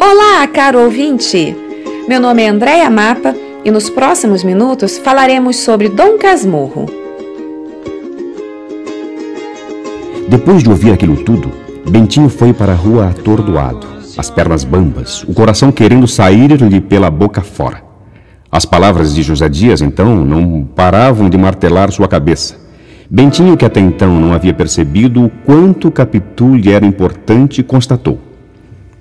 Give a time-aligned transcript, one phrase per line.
[0.00, 1.56] Olá, caro ouvinte!
[2.08, 6.86] Meu nome é Andréia Mapa e nos próximos minutos falaremos sobre Dom Casmurro.
[10.28, 11.50] Depois de ouvir aquilo tudo,
[11.90, 17.40] Bentinho foi para a rua atordoado, as pernas bambas, o coração querendo sair-lhe pela boca
[17.40, 17.82] fora.
[18.52, 22.56] As palavras de José Dias, então, não paravam de martelar sua cabeça.
[23.10, 28.27] Bentinho, que até então não havia percebido o quanto Capitu lhe era importante, constatou.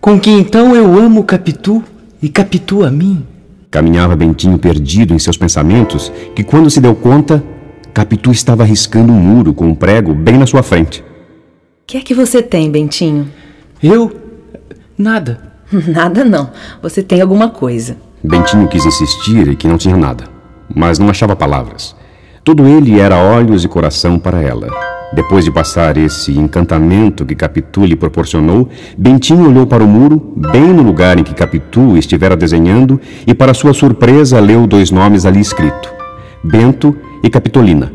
[0.07, 1.83] Com que então eu amo Capitu
[2.21, 3.27] e Capitu a mim?
[3.69, 7.43] Caminhava Bentinho perdido em seus pensamentos, que quando se deu conta,
[7.93, 11.01] Capitu estava riscando um muro com um prego bem na sua frente.
[11.01, 11.03] O
[11.85, 13.29] que é que você tem, Bentinho?
[13.83, 14.15] Eu?
[14.97, 15.51] Nada.
[15.85, 16.51] Nada não.
[16.81, 17.97] Você tem alguma coisa.
[18.23, 20.23] Bentinho quis insistir e que não tinha nada,
[20.73, 21.93] mas não achava palavras.
[22.45, 24.69] Todo ele era olhos e coração para ela.
[25.13, 28.67] Depois de passar esse encantamento que Capitu lhe proporcionou,
[28.97, 33.53] Bentinho olhou para o muro, bem no lugar em que Capitu estivera desenhando, e para
[33.53, 35.93] sua surpresa leu dois nomes ali escrito:
[36.43, 37.91] Bento e Capitolina.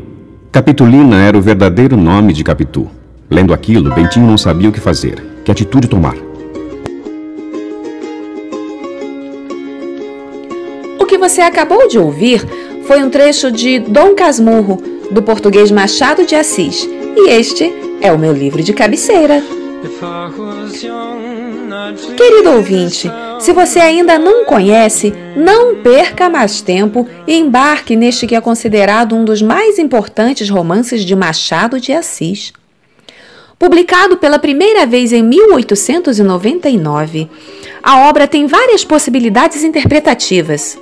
[0.51, 2.89] Capitolina era o verdadeiro nome de Capitu.
[3.29, 6.15] Lendo aquilo, Bentinho não sabia o que fazer, que atitude tomar.
[10.99, 12.43] O que você acabou de ouvir
[12.85, 18.19] foi um trecho de Dom Casmurro, do português Machado de Assis, e este é o
[18.19, 19.43] meu livro de cabeceira.
[22.15, 28.35] Querido ouvinte, se você ainda não conhece, não perca mais tempo e embarque neste que
[28.35, 32.53] é considerado um dos mais importantes romances de Machado de Assis.
[33.59, 37.29] Publicado pela primeira vez em 1899,
[37.81, 40.77] a obra tem várias possibilidades interpretativas.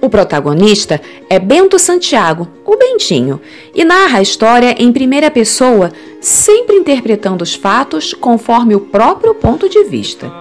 [0.00, 3.40] O protagonista é Bento Santiago, o Bentinho,
[3.74, 9.68] e narra a história em primeira pessoa, sempre interpretando os fatos conforme o próprio ponto
[9.68, 10.32] de vista.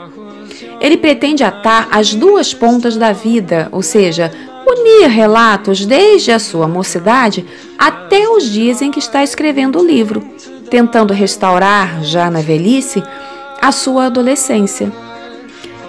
[0.80, 4.32] Ele pretende atar as duas pontas da vida, ou seja,
[4.66, 7.46] unir relatos desde a sua mocidade
[7.78, 10.22] até os dias em que está escrevendo o livro,
[10.70, 13.04] tentando restaurar, já na velhice,
[13.62, 15.09] a sua adolescência.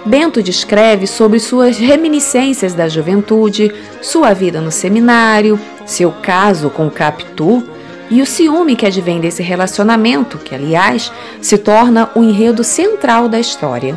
[0.05, 7.63] Bento descreve sobre suas reminiscências da juventude, sua vida no seminário, seu caso com Capitu
[8.09, 13.39] e o ciúme que advém desse relacionamento, que, aliás, se torna o enredo central da
[13.39, 13.95] história.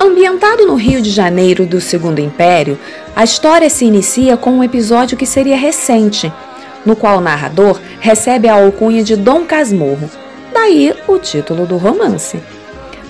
[0.00, 2.78] Ambientado no Rio de Janeiro do Segundo Império,
[3.14, 6.32] a história se inicia com um episódio que seria recente,
[6.86, 10.10] no qual o narrador recebe a alcunha de Dom Casmurro,
[10.52, 12.40] daí o título do romance.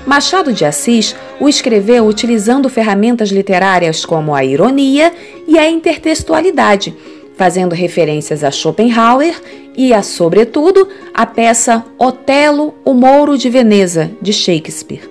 [0.06, 5.12] Machado de Assis o escreveu utilizando ferramentas literárias como a ironia
[5.48, 6.96] e a intertextualidade,
[7.36, 9.34] fazendo referências a Schopenhauer
[9.76, 15.10] e a, sobretudo, a peça Otelo, o Mouro de Veneza, de Shakespeare.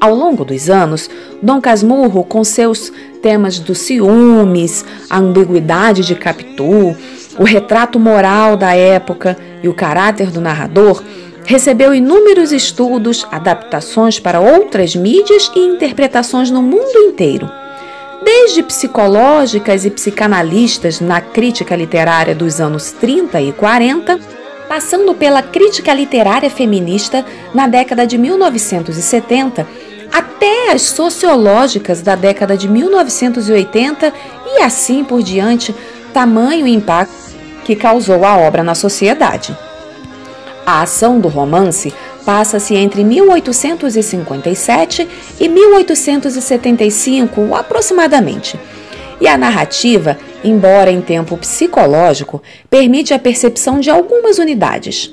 [0.00, 1.10] Ao longo dos anos,
[1.42, 2.90] Dom Casmurro, com seus
[3.22, 6.96] temas dos ciúmes, a ambiguidade de Capitu,
[7.38, 11.02] o retrato moral da época e o caráter do narrador,
[11.46, 17.50] Recebeu inúmeros estudos, adaptações para outras mídias e interpretações no mundo inteiro.
[18.24, 24.18] Desde psicológicas e psicanalistas na crítica literária dos anos 30 e 40,
[24.66, 27.22] passando pela crítica literária feminista
[27.52, 29.66] na década de 1970,
[30.10, 34.14] até as sociológicas da década de 1980
[34.46, 35.74] e assim por diante,
[36.14, 37.12] tamanho impacto
[37.66, 39.54] que causou a obra na sociedade.
[40.66, 41.92] A ação do romance
[42.24, 45.06] passa-se entre 1857
[45.38, 48.58] e 1875, aproximadamente.
[49.20, 55.12] E a narrativa, embora em tempo psicológico, permite a percepção de algumas unidades.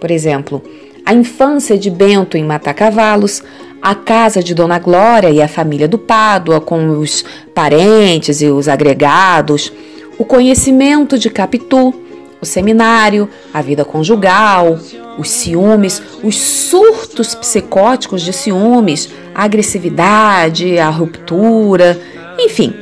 [0.00, 0.60] Por exemplo,
[1.04, 3.42] a infância de Bento em Matacavalos,
[3.80, 7.24] a casa de Dona Glória e a família do Pádua, com os
[7.54, 9.72] parentes e os agregados,
[10.18, 11.94] o conhecimento de Capitu,
[12.40, 14.78] o seminário, a vida conjugal,
[15.18, 22.00] os ciúmes, os surtos psicóticos de ciúmes, a agressividade, a ruptura,
[22.38, 22.74] enfim,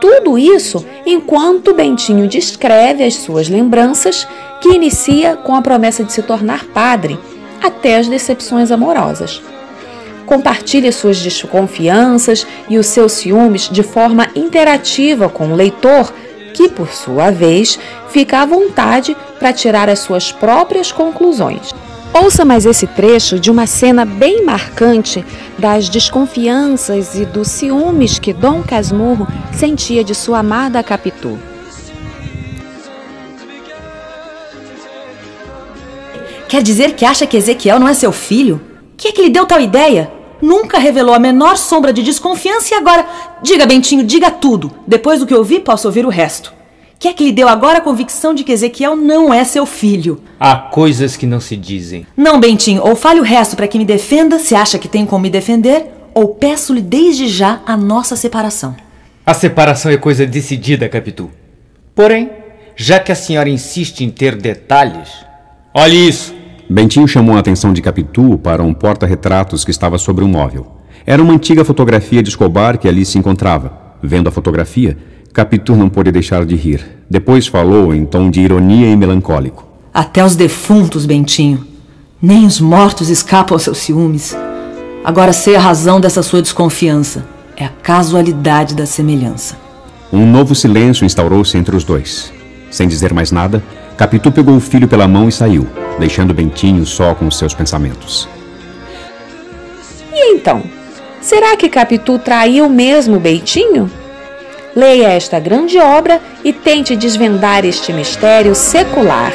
[0.00, 4.26] tudo isso enquanto Bentinho descreve as suas lembranças,
[4.60, 7.18] que inicia com a promessa de se tornar padre,
[7.62, 9.42] até as decepções amorosas.
[10.26, 16.12] Compartilha suas desconfianças e os seus ciúmes de forma interativa com o leitor
[16.58, 17.78] que, por sua vez,
[18.08, 21.72] fica à vontade para tirar as suas próprias conclusões.
[22.12, 25.24] Ouça mais esse trecho de uma cena bem marcante
[25.56, 31.38] das desconfianças e dos ciúmes que Dom Casmurro sentia de sua amada Capitu.
[36.48, 38.60] Quer dizer que acha que Ezequiel não é seu filho?
[38.96, 40.17] Quem é que lhe deu tal ideia?
[40.40, 43.06] Nunca revelou a menor sombra de desconfiança e agora.
[43.42, 44.72] Diga, Bentinho, diga tudo.
[44.86, 46.52] Depois do que eu vi, posso ouvir o resto.
[46.98, 50.20] Que é que lhe deu agora a convicção de que Ezequiel não é seu filho?
[50.38, 52.06] Há coisas que não se dizem.
[52.16, 55.22] Não, Bentinho, ou fale o resto para que me defenda, se acha que tem como
[55.22, 58.74] me defender, ou peço-lhe desde já a nossa separação.
[59.24, 61.30] A separação é coisa decidida, Capitu.
[61.94, 62.30] Porém,
[62.74, 65.10] já que a senhora insiste em ter detalhes.
[65.72, 66.37] Olhe isso!
[66.70, 70.66] Bentinho chamou a atenção de Capitu para um porta-retratos que estava sobre um móvel.
[71.06, 73.72] Era uma antiga fotografia de Escobar que ali se encontrava.
[74.02, 74.94] Vendo a fotografia,
[75.32, 76.84] Capitu não pôde deixar de rir.
[77.08, 79.66] Depois falou em tom de ironia e melancólico.
[79.94, 81.66] Até os defuntos, Bentinho.
[82.20, 84.36] Nem os mortos escapam aos seus ciúmes.
[85.02, 87.26] Agora sei a razão dessa sua desconfiança.
[87.56, 89.56] É a casualidade da semelhança.
[90.12, 92.30] Um novo silêncio instaurou-se entre os dois.
[92.70, 93.62] Sem dizer mais nada,
[93.96, 95.66] Capitu pegou o filho pela mão e saiu,
[95.98, 98.28] deixando Bentinho só com seus pensamentos.
[100.12, 100.62] E então?
[101.20, 103.90] Será que Capitu traiu mesmo Bentinho?
[104.74, 109.32] Leia esta grande obra e tente desvendar este mistério secular.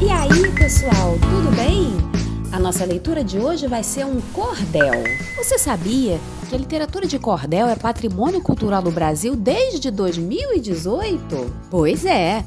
[0.00, 1.73] E aí, pessoal, tudo bem?
[2.64, 4.94] Nossa leitura de hoje vai ser um cordel.
[5.36, 6.18] Você sabia
[6.48, 11.54] que a literatura de cordel é patrimônio cultural do Brasil desde 2018?
[11.70, 12.42] Pois é.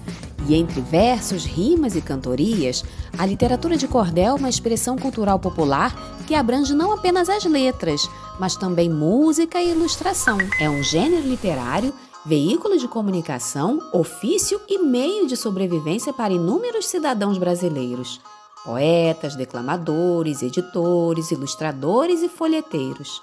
[0.50, 2.84] E entre versos, rimas e cantorias,
[3.16, 8.10] a literatura de cordel é uma expressão cultural popular que abrange não apenas as letras,
[8.40, 10.40] mas também música e ilustração.
[10.60, 11.94] É um gênero literário,
[12.26, 18.20] veículo de comunicação, ofício e meio de sobrevivência para inúmeros cidadãos brasileiros.
[18.64, 23.22] Poetas, declamadores, editores, ilustradores e folheteiros.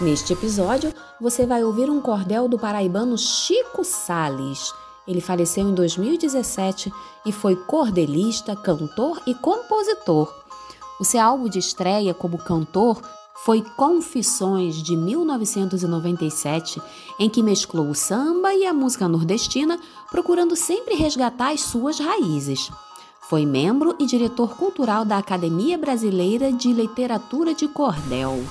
[0.00, 4.72] Neste episódio, você vai ouvir um cordel do paraibano Chico Sales
[5.06, 6.92] ele faleceu em 2017
[7.24, 10.34] e foi cordelista, cantor e compositor.
[10.98, 13.00] O seu álbum de estreia como cantor
[13.44, 16.82] foi Confissões de 1997,
[17.20, 19.78] em que mesclou o samba e a música nordestina,
[20.10, 22.70] procurando sempre resgatar as suas raízes.
[23.28, 28.44] Foi membro e diretor cultural da Academia Brasileira de Literatura de Cordel.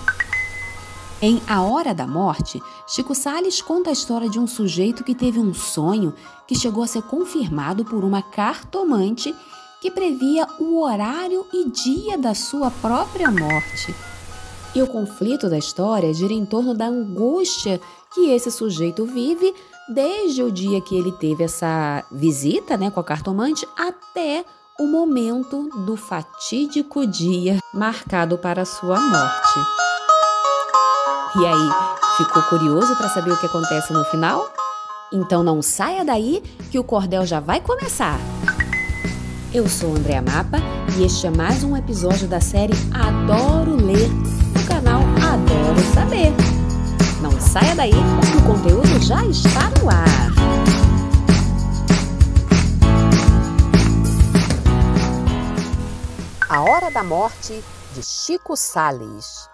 [1.21, 5.39] Em A Hora da Morte, Chico Sales conta a história de um sujeito que teve
[5.39, 6.13] um sonho
[6.45, 9.33] que chegou a ser confirmado por uma cartomante
[9.79, 13.95] que previa o horário e dia da sua própria morte.
[14.75, 17.79] E o conflito da história gira em torno da angústia
[18.13, 19.55] que esse sujeito vive
[19.87, 24.43] desde o dia que ele teve essa visita né, com a cartomante até
[24.77, 29.59] o momento do fatídico dia marcado para sua morte.
[31.37, 31.69] E aí,
[32.17, 34.51] ficou curioso para saber o que acontece no final?
[35.13, 38.19] Então não saia daí que o cordel já vai começar.
[39.53, 40.57] Eu sou Andréa Mapa
[40.97, 46.33] e este é mais um episódio da série Adoro Ler, no canal Adoro Saber.
[47.21, 50.14] Não saia daí que o conteúdo já está no ar.
[56.85, 57.63] Hora da Morte
[57.95, 59.49] de Chico Sales.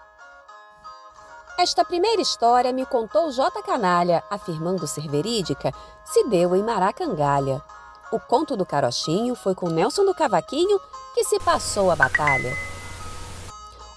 [1.58, 3.62] Esta primeira história me contou J.
[3.62, 5.72] Canalha, afirmando ser verídica,
[6.04, 7.62] se deu em Maracangalha.
[8.12, 10.78] O conto do carochinho foi com Nelson do Cavaquinho
[11.14, 12.54] que se passou a batalha.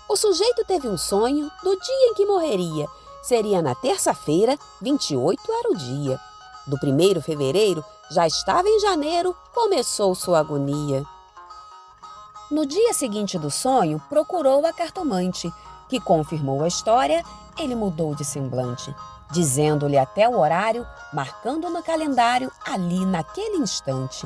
[0.08, 2.88] O sujeito teve um sonho do dia em que morreria.
[3.22, 6.18] Seria na terça-feira, 28 era o dia.
[6.66, 11.04] Do 1 fevereiro, já estava em janeiro, começou sua agonia.
[12.56, 15.52] No dia seguinte do sonho, procurou a cartomante,
[15.90, 17.22] que confirmou a história
[17.60, 18.96] ele mudou de semblante,
[19.30, 24.26] dizendo-lhe até o horário, marcando no calendário ali naquele instante.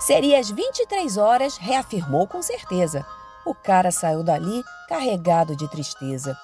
[0.00, 3.06] Seria às 23 horas, reafirmou com certeza.
[3.46, 6.36] O cara saiu dali carregado de tristeza.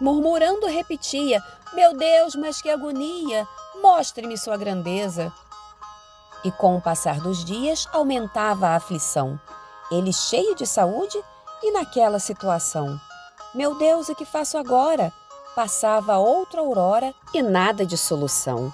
[0.00, 1.42] Murmurando, repetia:
[1.72, 3.48] Meu Deus, mas que agonia!
[3.82, 5.32] Mostre-me sua grandeza.
[6.44, 9.40] E com o passar dos dias aumentava a aflição.
[9.90, 11.22] Ele cheio de saúde
[11.62, 12.98] e naquela situação.
[13.54, 15.12] Meu Deus, o que faço agora?
[15.54, 18.72] Passava outra aurora e nada de solução.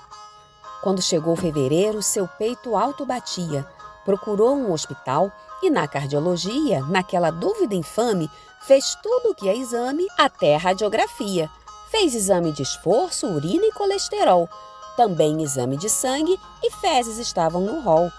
[0.82, 3.66] Quando chegou fevereiro, seu peito alto batia.
[4.04, 5.30] Procurou um hospital
[5.62, 8.30] e na cardiologia, naquela dúvida infame,
[8.62, 11.50] fez tudo o que é exame, até radiografia.
[11.90, 14.48] Fez exame de esforço, urina e colesterol.
[14.96, 18.10] Também exame de sangue e fezes estavam no rol.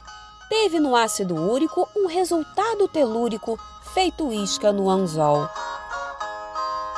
[0.51, 3.57] Teve no ácido úrico um resultado telúrico,
[3.93, 5.47] feito isca no anzol.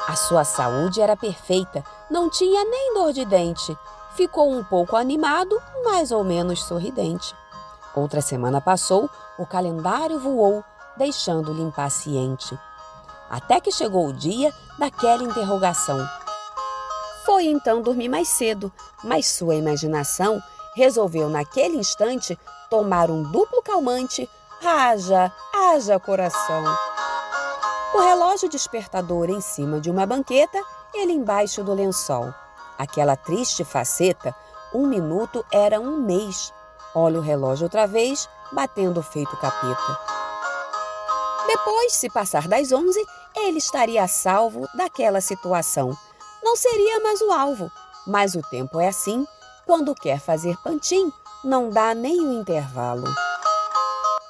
[0.07, 3.77] A sua saúde era perfeita, não tinha nem dor de dente.
[4.15, 7.35] ficou um pouco animado, mais ou menos sorridente.
[7.95, 9.07] Outra semana passou,
[9.37, 10.63] o calendário voou,
[10.97, 12.57] deixando-lhe impaciente.
[13.29, 16.03] Até que chegou o dia daquela interrogação.
[17.23, 20.41] Foi então dormir mais cedo, mas sua imaginação
[20.75, 22.35] resolveu naquele instante
[22.69, 24.29] tomar um duplo calmante.
[24.63, 26.63] Haja, haja coração.
[27.93, 30.59] O relógio despertador em cima de uma banqueta,
[30.93, 32.33] ele embaixo do lençol.
[32.77, 34.35] Aquela triste faceta,
[34.73, 36.51] um minuto era um mês.
[36.95, 39.99] Olha o relógio outra vez, batendo feito capeta.
[41.45, 42.99] Depois, se passar das onze,
[43.35, 45.95] ele estaria a salvo daquela situação.
[46.43, 47.71] Não seria mais o alvo,
[48.07, 49.25] mas o tempo é assim.
[49.65, 51.11] Quando quer fazer pantim,
[51.43, 53.07] não dá o intervalo.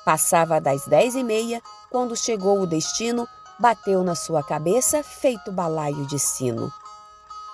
[0.03, 3.27] Passava das dez e meia, quando chegou o destino,
[3.59, 6.71] bateu na sua cabeça feito balaio de sino.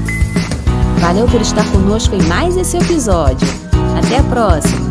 [1.04, 3.46] Valeu por estar conosco em mais esse episódio.
[3.98, 4.83] Até a próxima!